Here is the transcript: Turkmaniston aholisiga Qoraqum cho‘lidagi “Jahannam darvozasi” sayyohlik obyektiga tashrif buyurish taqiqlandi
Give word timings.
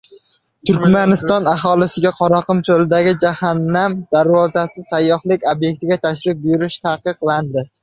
Turkmaniston 0.69 1.49
aholisiga 1.51 2.11
Qoraqum 2.21 2.63
cho‘lidagi 2.69 3.13
“Jahannam 3.25 3.99
darvozasi” 4.17 4.87
sayyohlik 4.89 5.47
obyektiga 5.55 6.01
tashrif 6.09 6.43
buyurish 6.49 6.83
taqiqlandi 6.91 7.69